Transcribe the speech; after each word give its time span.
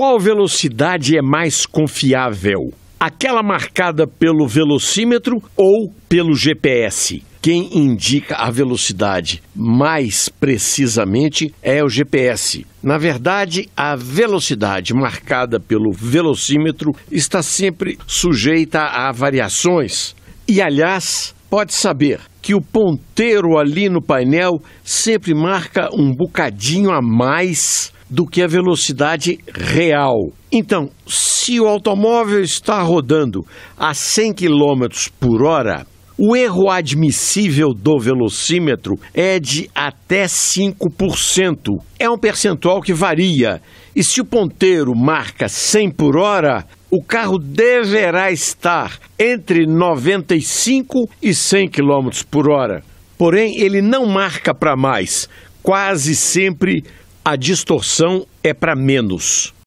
Qual 0.00 0.18
velocidade 0.18 1.14
é 1.14 1.20
mais 1.20 1.66
confiável? 1.66 2.72
Aquela 2.98 3.42
marcada 3.42 4.06
pelo 4.06 4.48
velocímetro 4.48 5.42
ou 5.54 5.92
pelo 6.08 6.34
GPS? 6.34 7.22
Quem 7.42 7.68
indica 7.76 8.36
a 8.36 8.50
velocidade 8.50 9.42
mais 9.54 10.30
precisamente 10.30 11.54
é 11.62 11.84
o 11.84 11.88
GPS. 11.90 12.66
Na 12.82 12.96
verdade, 12.96 13.68
a 13.76 13.94
velocidade 13.94 14.94
marcada 14.94 15.60
pelo 15.60 15.92
velocímetro 15.92 16.92
está 17.12 17.42
sempre 17.42 17.98
sujeita 18.06 18.80
a 18.80 19.12
variações. 19.12 20.16
E, 20.48 20.62
aliás, 20.62 21.34
pode 21.50 21.74
saber 21.74 22.20
que 22.40 22.54
o 22.54 22.62
ponteiro 22.62 23.58
ali 23.58 23.90
no 23.90 24.00
painel 24.00 24.62
sempre 24.82 25.34
marca 25.34 25.90
um 25.92 26.10
bocadinho 26.10 26.90
a 26.90 27.02
mais 27.02 27.92
do 28.10 28.26
que 28.26 28.42
a 28.42 28.46
velocidade 28.48 29.38
real. 29.54 30.32
Então, 30.50 30.90
se 31.06 31.60
o 31.60 31.68
automóvel 31.68 32.42
está 32.42 32.82
rodando 32.82 33.46
a 33.78 33.94
100 33.94 34.34
km 34.34 34.86
por 35.20 35.44
hora, 35.44 35.86
o 36.18 36.36
erro 36.36 36.68
admissível 36.68 37.68
do 37.74 37.98
velocímetro 37.98 38.98
é 39.14 39.38
de 39.38 39.70
até 39.74 40.24
5%. 40.24 41.78
É 41.98 42.10
um 42.10 42.18
percentual 42.18 42.82
que 42.82 42.92
varia. 42.92 43.62
E 43.96 44.04
se 44.04 44.20
o 44.20 44.24
ponteiro 44.24 44.94
marca 44.94 45.48
100 45.48 45.92
por 45.92 46.18
hora, 46.18 46.66
o 46.90 47.02
carro 47.02 47.38
deverá 47.38 48.30
estar 48.30 48.98
entre 49.18 49.64
95 49.64 51.08
e 51.22 51.32
100 51.32 51.68
km 51.70 52.10
por 52.30 52.50
hora. 52.50 52.82
Porém, 53.16 53.58
ele 53.58 53.80
não 53.80 54.04
marca 54.04 54.52
para 54.54 54.76
mais. 54.76 55.28
Quase 55.62 56.14
sempre 56.16 56.82
a 57.24 57.36
distorção 57.36 58.26
é 58.42 58.54
para 58.54 58.74
menos. 58.74 59.52